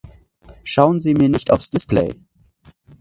Schauen 0.63 0.99
Sie 0.99 1.13
mir 1.13 1.29
nicht 1.29 1.51
aufs 1.51 1.69
Display! 1.69 2.15